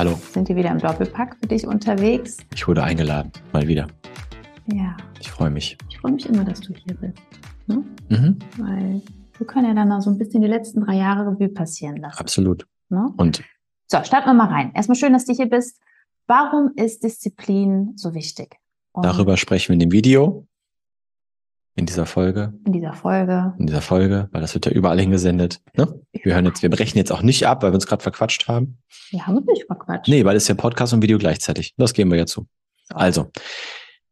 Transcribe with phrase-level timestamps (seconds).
[0.00, 0.18] Hallo.
[0.32, 2.38] Sind wir wieder im Doppelpack für dich unterwegs?
[2.54, 3.86] Ich wurde eingeladen, mal wieder.
[4.72, 4.96] Ja.
[5.20, 5.76] Ich freue mich.
[5.90, 7.18] Ich freue mich immer, dass du hier bist.
[7.66, 7.84] Ne?
[8.08, 8.38] Mhm.
[8.56, 9.02] Weil
[9.36, 12.18] wir können ja dann noch so ein bisschen die letzten drei Jahre Revue passieren lassen.
[12.18, 12.66] Absolut.
[12.88, 13.12] Ne?
[13.18, 13.42] Und?
[13.88, 14.72] So, starten wir mal rein.
[14.72, 15.78] Erstmal schön, dass du hier bist.
[16.26, 18.56] Warum ist Disziplin so wichtig?
[18.92, 20.46] Und Darüber sprechen wir in dem Video.
[21.76, 22.54] In dieser Folge.
[22.64, 23.52] In dieser Folge.
[23.58, 25.60] In dieser Folge, weil das wird ja überall hingesendet.
[25.76, 26.00] Ne?
[26.22, 28.78] Wir hören jetzt, wir brechen jetzt auch nicht ab, weil wir uns gerade verquatscht haben.
[29.10, 30.08] Wir haben uns nicht verquatscht.
[30.08, 31.74] Nee, weil es ja Podcast und Video gleichzeitig.
[31.76, 32.46] Das geben wir ja zu.
[32.88, 33.30] Also,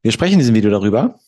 [0.03, 1.19] wir sprechen in diesem Video darüber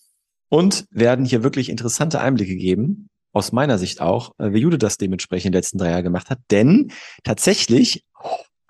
[0.48, 4.98] und werden hier wirklich interessante Einblicke geben, aus meiner Sicht auch, äh, wie Jude das
[4.98, 6.40] dementsprechend in den letzten drei Jahren gemacht hat.
[6.50, 6.90] Denn
[7.22, 8.04] tatsächlich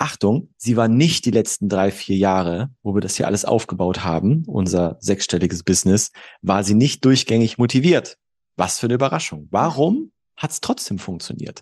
[0.01, 4.03] Achtung, sie war nicht die letzten drei, vier Jahre, wo wir das hier alles aufgebaut
[4.03, 8.17] haben, unser sechsstelliges Business, war sie nicht durchgängig motiviert.
[8.57, 9.49] Was für eine Überraschung.
[9.51, 11.61] Warum hat es trotzdem funktioniert?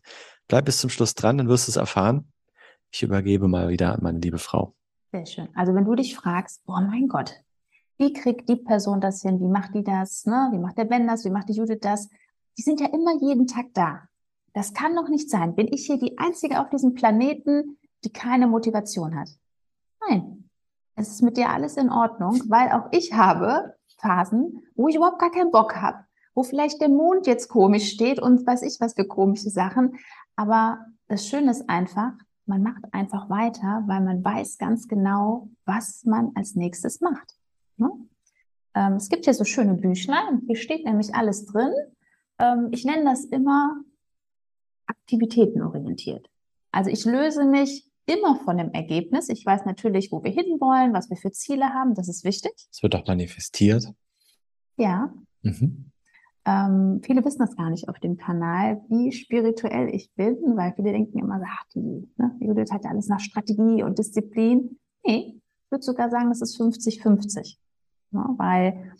[0.48, 2.32] Bleib bis zum Schluss dran, dann wirst du es erfahren.
[2.91, 4.74] Ich übergebe mal wieder an meine liebe Frau.
[5.12, 5.48] Sehr schön.
[5.55, 7.34] Also wenn du dich fragst, oh mein Gott,
[7.98, 9.40] wie kriegt die Person das hin?
[9.40, 10.24] Wie macht die das?
[10.24, 10.48] Ne?
[10.52, 11.24] Wie macht der Ben das?
[11.24, 12.08] Wie macht die Judith das?
[12.56, 14.08] Die sind ja immer jeden Tag da.
[14.55, 15.55] Das kann doch nicht sein.
[15.55, 19.28] Bin ich hier die Einzige auf diesem Planeten, die keine Motivation hat.
[20.08, 20.48] Nein,
[20.94, 25.18] es ist mit dir alles in Ordnung, weil auch ich habe Phasen, wo ich überhaupt
[25.18, 25.98] gar keinen Bock habe,
[26.34, 29.98] wo vielleicht der Mond jetzt komisch steht und weiß ich was für komische Sachen.
[30.39, 32.12] Aber das Schöne ist einfach,
[32.47, 37.35] man macht einfach weiter, weil man weiß ganz genau, was man als nächstes macht.
[37.77, 37.90] Ne?
[38.74, 41.73] Ähm, es gibt hier so schöne Büchlein, hier steht nämlich alles drin.
[42.39, 43.83] Ähm, ich nenne das immer
[44.86, 46.30] aktivitätenorientiert.
[46.70, 49.29] Also ich löse mich immer von dem Ergebnis.
[49.30, 51.96] Ich weiß natürlich, wo wir hinwollen, was wir für Ziele haben.
[51.96, 52.52] Das ist wichtig.
[52.70, 53.92] Es wird auch manifestiert.
[54.77, 55.12] Ja.
[55.42, 55.91] Mhm.
[56.48, 60.92] Ähm, viele wissen das gar nicht auf dem Kanal, wie spirituell ich bin, weil viele
[60.92, 64.79] denken immer, ach, die ne, Judith hat ja alles nach Strategie und Disziplin.
[65.05, 67.59] Nee, ich würde sogar sagen, das ist 50-50.
[68.13, 68.92] Ja, ne, weil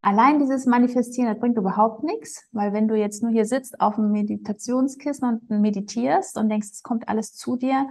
[0.00, 3.96] allein dieses Manifestieren, das bringt überhaupt nichts, weil wenn du jetzt nur hier sitzt auf
[3.96, 7.86] dem Meditationskissen und meditierst und denkst, es kommt alles zu dir,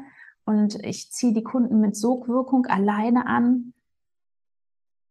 [0.48, 3.74] und ich ziehe die Kunden mit Sogwirkung alleine an,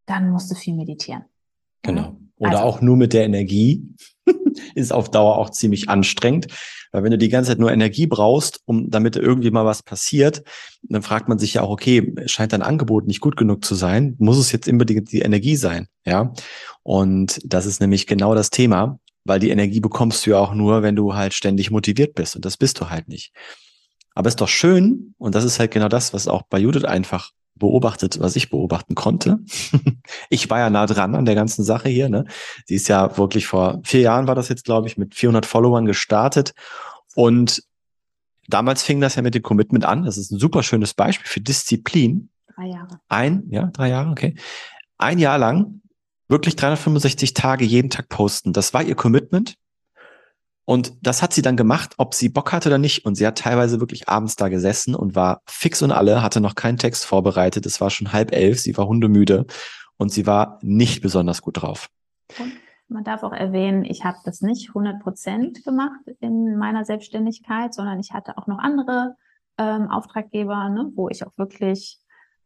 [0.06, 1.26] dann musst du viel meditieren.
[1.82, 2.15] Genau.
[2.38, 3.82] Oder also, auch nur mit der Energie
[4.74, 6.48] ist auf Dauer auch ziemlich anstrengend.
[6.92, 10.42] Weil wenn du die ganze Zeit nur Energie brauchst, um damit irgendwie mal was passiert,
[10.82, 14.14] dann fragt man sich ja auch, okay, scheint dein Angebot nicht gut genug zu sein?
[14.18, 15.88] Muss es jetzt unbedingt die Energie sein?
[16.04, 16.32] Ja.
[16.82, 20.82] Und das ist nämlich genau das Thema, weil die Energie bekommst du ja auch nur,
[20.82, 22.36] wenn du halt ständig motiviert bist.
[22.36, 23.32] Und das bist du halt nicht.
[24.14, 26.84] Aber es ist doch schön, und das ist halt genau das, was auch bei Judith
[26.84, 29.38] einfach beobachtet, was ich beobachten konnte.
[30.30, 32.08] ich war ja nah dran an der ganzen Sache hier.
[32.08, 32.24] Ne?
[32.66, 35.86] Sie ist ja wirklich vor vier Jahren war das jetzt, glaube ich, mit 400 Followern
[35.86, 36.54] gestartet.
[37.14, 37.62] Und
[38.48, 40.04] damals fing das ja mit dem Commitment an.
[40.04, 42.30] Das ist ein super schönes Beispiel für Disziplin.
[42.54, 43.00] Drei Jahre.
[43.08, 44.34] Ein, ja, drei Jahre, okay.
[44.98, 45.82] Ein Jahr lang
[46.28, 48.52] wirklich 365 Tage jeden Tag posten.
[48.52, 49.56] Das war ihr Commitment.
[50.66, 53.04] Und das hat sie dann gemacht, ob sie Bock hatte oder nicht.
[53.04, 56.56] Und sie hat teilweise wirklich abends da gesessen und war fix und alle, hatte noch
[56.56, 57.64] keinen Text vorbereitet.
[57.66, 59.46] Es war schon halb elf, sie war hundemüde
[59.96, 61.88] und sie war nicht besonders gut drauf.
[62.40, 62.52] Und
[62.88, 68.00] man darf auch erwähnen, ich habe das nicht 100 Prozent gemacht in meiner Selbstständigkeit, sondern
[68.00, 69.14] ich hatte auch noch andere
[69.58, 72.00] ähm, Auftraggeber, ne, wo ich auch wirklich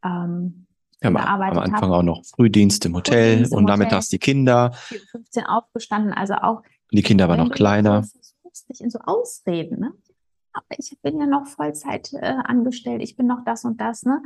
[0.04, 0.66] ähm,
[1.02, 1.82] ja, am Anfang hab.
[1.84, 4.72] auch noch Frühdienst im Hotel Frühdienst im und damit hast die Kinder.
[5.10, 8.02] 15 aufgestanden, also auch und die Kinder waren noch kleiner.
[8.02, 9.92] Du versuchst dich in so Ausreden, ne?
[10.52, 14.22] Aber ich bin ja noch Vollzeit äh, angestellt, ich bin noch das und das, ne?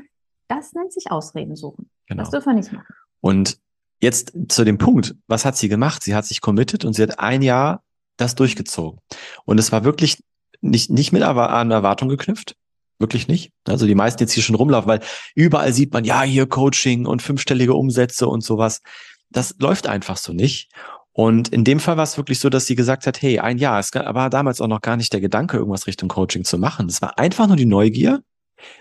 [0.48, 1.90] Das nennt sich Ausreden suchen.
[2.06, 2.22] Genau.
[2.22, 2.94] Das dürfen wir nicht machen.
[3.20, 3.58] Und
[4.00, 6.02] jetzt zu dem Punkt, was hat sie gemacht?
[6.02, 7.82] Sie hat sich committed und sie hat ein Jahr
[8.16, 9.00] das durchgezogen.
[9.44, 10.22] Und es war wirklich
[10.60, 12.56] nicht, nicht mit an Erwartung geknüpft.
[12.98, 13.52] Wirklich nicht.
[13.66, 15.00] Also die meisten jetzt hier schon rumlaufen, weil
[15.34, 18.82] überall sieht man, ja, hier Coaching und fünfstellige Umsätze und sowas.
[19.30, 20.70] Das läuft einfach so nicht.
[21.14, 23.78] Und in dem Fall war es wirklich so, dass sie gesagt hat, hey, ein Jahr,
[23.78, 26.86] es war damals auch noch gar nicht der Gedanke, irgendwas Richtung Coaching zu machen.
[26.88, 28.22] Es war einfach nur die Neugier.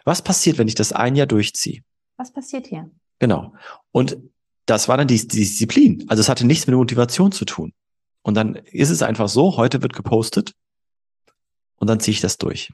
[0.04, 1.82] Was passiert, wenn ich das ein Jahr durchziehe?
[2.18, 2.90] Was passiert hier?
[3.20, 3.54] Genau.
[3.92, 4.18] Und
[4.66, 6.06] das war dann die, die Disziplin.
[6.08, 7.74] Also es hatte nichts mit Motivation zu tun.
[8.24, 10.54] Und dann ist es einfach so, heute wird gepostet
[11.76, 12.72] und dann ziehe ich das durch.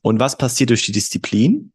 [0.00, 1.72] Und was passiert durch die Disziplin?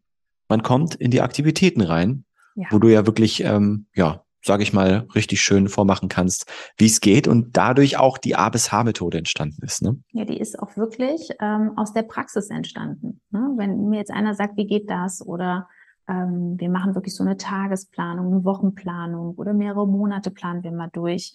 [0.47, 2.25] man kommt in die Aktivitäten rein,
[2.55, 2.67] ja.
[2.71, 7.01] wo du ja wirklich, ähm, ja, sage ich mal, richtig schön vormachen kannst, wie es
[7.01, 9.81] geht und dadurch auch die A bis H-Methode entstanden ist.
[9.83, 9.99] Ne?
[10.13, 13.21] Ja, die ist auch wirklich ähm, aus der Praxis entstanden.
[13.29, 13.53] Ne?
[13.57, 15.67] Wenn mir jetzt einer sagt, wie geht das oder
[16.07, 20.89] ähm, wir machen wirklich so eine Tagesplanung, eine Wochenplanung oder mehrere Monate planen wir mal
[20.91, 21.33] durch.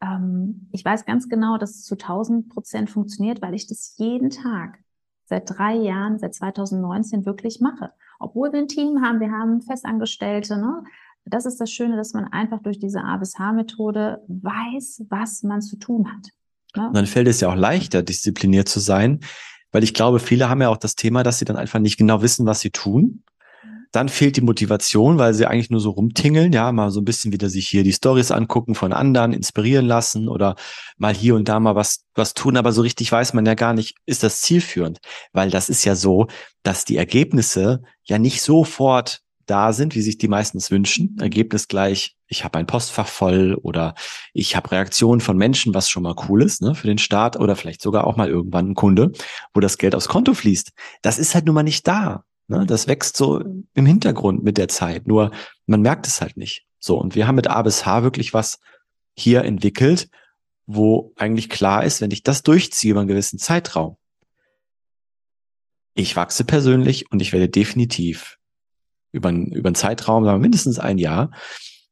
[0.00, 4.30] Ähm, ich weiß ganz genau, dass es zu 1000 Prozent funktioniert, weil ich das jeden
[4.30, 4.78] Tag
[5.26, 7.92] seit drei Jahren, seit 2019 wirklich mache.
[8.18, 10.84] Obwohl wir ein Team haben, wir haben Festangestellte, ne?
[11.26, 15.62] Das ist das Schöne, dass man einfach durch diese A bis H-Methode weiß, was man
[15.62, 16.28] zu tun hat.
[16.76, 16.90] Ne?
[16.92, 19.20] Dann fällt es ja auch leichter, diszipliniert zu sein,
[19.72, 22.20] weil ich glaube, viele haben ja auch das Thema, dass sie dann einfach nicht genau
[22.22, 23.24] wissen, was sie tun
[23.94, 27.32] dann fehlt die Motivation, weil sie eigentlich nur so rumtingeln, ja, mal so ein bisschen
[27.32, 30.56] wieder sich hier die Stories angucken von anderen, inspirieren lassen oder
[30.96, 32.56] mal hier und da mal was, was tun.
[32.56, 34.98] Aber so richtig weiß man ja gar nicht, ist das zielführend?
[35.32, 36.26] Weil das ist ja so,
[36.64, 41.16] dass die Ergebnisse ja nicht sofort da sind, wie sich die meistens wünschen.
[41.20, 43.94] Ergebnis gleich, ich habe ein Postfach voll oder
[44.32, 47.56] ich habe Reaktionen von Menschen, was schon mal cool ist ne, für den Start oder
[47.56, 49.12] vielleicht sogar auch mal irgendwann ein Kunde,
[49.52, 50.72] wo das Geld aufs Konto fließt.
[51.02, 52.24] Das ist halt nun mal nicht da.
[52.48, 52.66] Ne?
[52.66, 53.42] Das wächst so
[53.74, 55.06] im Hintergrund mit der Zeit.
[55.06, 55.30] Nur
[55.66, 56.66] man merkt es halt nicht.
[56.78, 56.98] So.
[56.98, 58.58] Und wir haben mit A bis H wirklich was
[59.16, 60.08] hier entwickelt,
[60.66, 63.96] wo eigentlich klar ist, wenn ich das durchziehe über einen gewissen Zeitraum,
[65.94, 68.38] ich wachse persönlich und ich werde definitiv
[69.14, 71.30] über einen, über einen Zeitraum, sagen wir mindestens ein Jahr,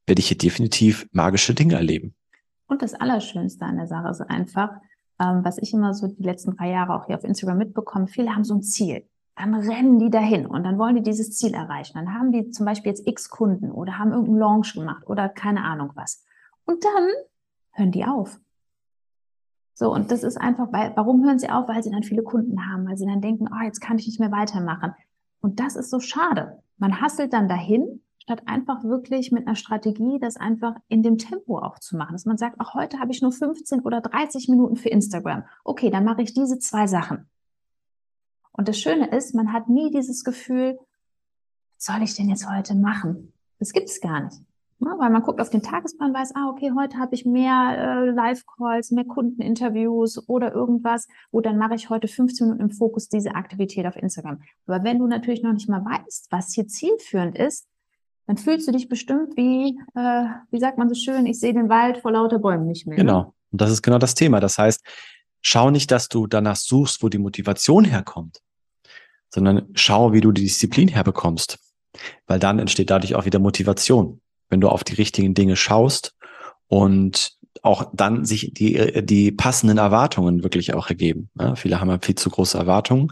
[0.05, 2.13] werde ich hier definitiv magische Dinge erleben.
[2.67, 4.69] Und das Allerschönste an der Sache ist einfach,
[5.19, 8.35] ähm, was ich immer so die letzten drei Jahre auch hier auf Instagram mitbekomme, viele
[8.35, 9.03] haben so ein Ziel
[9.35, 11.93] dann rennen die dahin und dann wollen die dieses Ziel erreichen.
[11.95, 15.63] Dann haben die zum Beispiel jetzt x Kunden oder haben irgendeinen Launch gemacht oder keine
[15.63, 16.23] Ahnung was.
[16.65, 17.09] Und dann
[17.71, 18.39] hören die auf.
[19.73, 21.67] So, und das ist einfach, weil, warum hören sie auf?
[21.67, 24.19] Weil sie dann viele Kunden haben, weil sie dann denken, oh, jetzt kann ich nicht
[24.19, 24.93] mehr weitermachen.
[25.41, 26.61] Und das ist so schade.
[26.83, 31.57] Man hasselt dann dahin, statt einfach wirklich mit einer Strategie, das einfach in dem Tempo
[31.59, 32.11] auch zu machen.
[32.11, 35.45] Dass man sagt, ach, heute habe ich nur 15 oder 30 Minuten für Instagram.
[35.63, 37.29] Okay, dann mache ich diese zwei Sachen.
[38.51, 40.77] Und das Schöne ist, man hat nie dieses Gefühl,
[41.77, 43.31] was soll ich denn jetzt heute machen?
[43.59, 44.41] Das gibt es gar nicht.
[44.85, 48.09] Ja, weil man guckt auf den Tagesplan, weiß, ah, okay, heute habe ich mehr äh,
[48.11, 53.35] Live-Calls, mehr Kundeninterviews oder irgendwas, wo dann mache ich heute 15 Minuten im Fokus diese
[53.35, 54.41] Aktivität auf Instagram.
[54.67, 57.67] Aber wenn du natürlich noch nicht mal weißt, was hier zielführend ist,
[58.27, 61.69] dann fühlst du dich bestimmt wie, äh, wie sagt man so schön, ich sehe den
[61.69, 62.97] Wald vor lauter Bäumen nicht mehr.
[62.97, 63.03] Ne?
[63.03, 63.33] Genau.
[63.51, 64.39] Und das ist genau das Thema.
[64.39, 64.81] Das heißt,
[65.41, 68.39] schau nicht, dass du danach suchst, wo die Motivation herkommt,
[69.29, 71.59] sondern schau, wie du die Disziplin herbekommst.
[72.25, 74.19] Weil dann entsteht dadurch auch wieder Motivation,
[74.53, 76.13] wenn du auf die richtigen Dinge schaust
[76.67, 77.33] und
[77.63, 81.29] auch dann sich die, die passenden Erwartungen wirklich auch ergeben.
[81.39, 83.11] Ja, viele haben ja viel zu große Erwartungen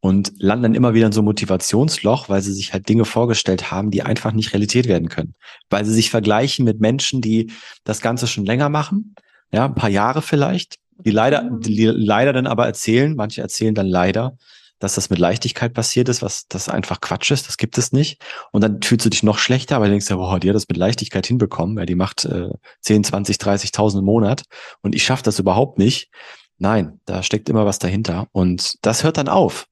[0.00, 3.70] und landen dann immer wieder in so ein Motivationsloch, weil sie sich halt Dinge vorgestellt
[3.70, 5.34] haben, die einfach nicht Realität werden können.
[5.68, 7.52] Weil sie sich vergleichen mit Menschen, die
[7.84, 9.14] das Ganze schon länger machen,
[9.52, 11.60] ja, ein paar Jahre vielleicht, die leider, mhm.
[11.60, 14.36] die leider dann aber erzählen, manche erzählen dann leider,
[14.78, 18.22] dass das mit Leichtigkeit passiert ist, was das einfach Quatsch ist, das gibt es nicht.
[18.52, 20.68] Und dann fühlst du dich noch schlechter, weil du denkst ja, boah, die hat das
[20.68, 22.50] mit Leichtigkeit hinbekommen, ja, die macht äh,
[22.82, 24.42] 10, 20, 30.000 im Monat
[24.82, 26.10] und ich schaffe das überhaupt nicht.
[26.58, 29.66] Nein, da steckt immer was dahinter und das hört dann auf.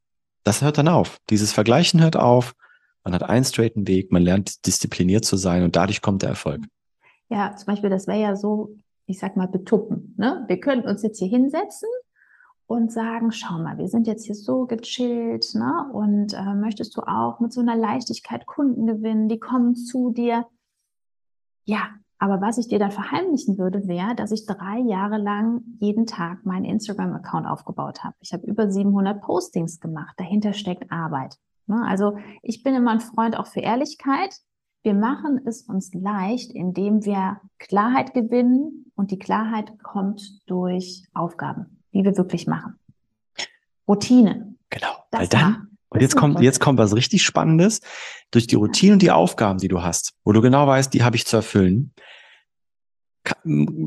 [0.45, 1.19] Das hört dann auf.
[1.31, 2.55] Dieses Vergleichen hört auf.
[3.03, 6.63] Man hat einen straighten Weg, man lernt diszipliniert zu sein und dadurch kommt der Erfolg.
[7.29, 8.77] Ja, zum Beispiel, das wäre ja so,
[9.07, 10.15] ich sag mal, betuppen.
[10.17, 10.45] Ne?
[10.47, 11.89] Wir könnten uns jetzt hier hinsetzen
[12.67, 15.89] und sagen, schau mal, wir sind jetzt hier so gechillt, ne?
[15.93, 20.47] Und äh, möchtest du auch mit so einer Leichtigkeit Kunden gewinnen, die kommen zu dir.
[21.65, 26.07] Ja, aber was ich dir dann verheimlichen würde, wäre, dass ich drei Jahre lang jeden
[26.07, 28.17] Tag meinen Instagram-Account aufgebaut habe.
[28.21, 30.15] Ich habe über 700 Postings gemacht.
[30.17, 31.37] Dahinter steckt Arbeit.
[31.67, 31.85] Ne?
[31.87, 34.35] Also ich bin immer ein Freund auch für Ehrlichkeit.
[34.83, 41.76] Wir machen es uns leicht, indem wir Klarheit gewinnen und die Klarheit kommt durch Aufgaben,
[41.97, 42.79] die wir wirklich machen.
[43.89, 44.55] Routine.
[44.71, 45.05] Genau.
[45.11, 47.81] Das Weil dann, und jetzt kommt, jetzt kommt was richtig Spannendes.
[48.31, 51.17] Durch die Routine und die Aufgaben, die du hast, wo du genau weißt, die habe
[51.17, 51.93] ich zu erfüllen,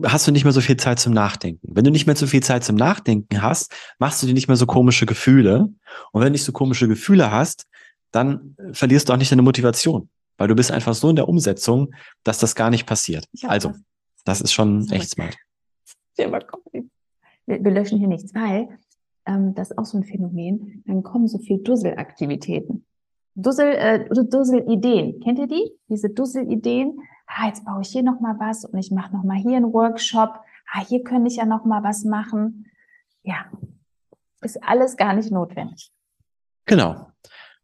[0.06, 1.68] hast du nicht mehr so viel Zeit zum Nachdenken.
[1.74, 4.58] Wenn du nicht mehr so viel Zeit zum Nachdenken hast, machst du dir nicht mehr
[4.58, 5.70] so komische Gefühle.
[6.12, 7.68] Und wenn du nicht so komische Gefühle hast,
[8.12, 11.94] dann verlierst du auch nicht deine Motivation weil du bist einfach so in der Umsetzung,
[12.24, 13.28] dass das gar nicht passiert.
[13.44, 13.74] Also,
[14.24, 15.38] das ist schon echt smart.
[17.50, 18.70] Wir, wir löschen hier nichts, weil
[19.26, 20.84] ähm, das ist auch so ein Phänomen.
[20.86, 22.86] Dann kommen so viel Dusselaktivitäten.
[23.36, 25.20] Dussel, äh, Dusselideen.
[25.22, 25.72] Kennt ihr die?
[25.88, 27.00] Diese Dusselideen.
[27.26, 29.74] Ah, jetzt baue ich hier noch mal was und ich mache noch mal hier einen
[29.74, 30.40] Workshop.
[30.72, 32.68] Ah, hier könnte ich ja noch mal was machen.
[33.24, 33.46] Ja,
[34.42, 35.92] ist alles gar nicht notwendig.
[36.66, 37.08] Genau.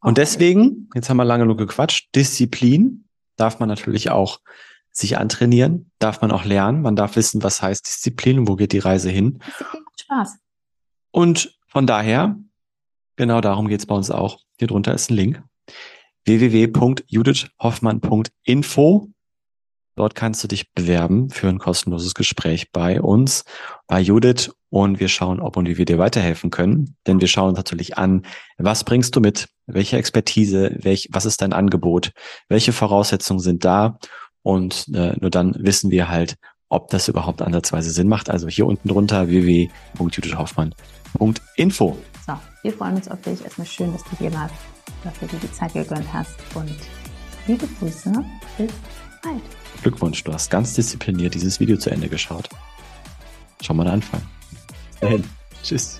[0.01, 3.05] Und deswegen, jetzt haben wir lange nur gequatscht, Disziplin
[3.37, 4.39] darf man natürlich auch
[4.97, 6.81] sich antrainieren, darf man auch lernen.
[6.81, 9.39] Man darf wissen, was heißt Disziplin und wo geht die Reise hin.
[9.99, 10.37] Spaß.
[11.11, 12.37] Und von daher,
[13.15, 14.39] genau darum geht's bei uns auch.
[14.57, 15.43] Hier drunter ist ein Link
[16.25, 19.09] www.judithhoffmann.info.
[19.97, 23.45] Dort kannst du dich bewerben für ein kostenloses Gespräch bei uns,
[23.87, 26.97] bei Judith und wir schauen, ob und wie wir dir weiterhelfen können.
[27.07, 28.25] Denn wir schauen uns natürlich an,
[28.57, 32.11] was bringst du mit, welche Expertise, welch, was ist dein Angebot,
[32.49, 33.97] welche Voraussetzungen sind da
[34.45, 36.35] und äh, nur dann wissen wir halt,
[36.69, 38.29] ob das überhaupt ansatzweise Sinn macht.
[38.29, 41.97] Also hier unten drunter www.judithhoffmann.info.
[42.27, 43.43] So, wir freuen uns auf dich.
[43.43, 44.53] Erstmal schön, dass du hier warst
[45.05, 46.35] dafür du die Zeit gegönnt hast.
[46.53, 46.75] Und
[47.47, 48.11] liebe Grüße,
[48.57, 48.71] bis
[49.23, 49.41] bald.
[49.81, 52.49] Glückwunsch, du hast ganz diszipliniert dieses Video zu Ende geschaut.
[53.61, 54.21] Schau mal den Anfang.
[54.91, 55.23] Bis dahin.
[55.63, 55.99] Tschüss.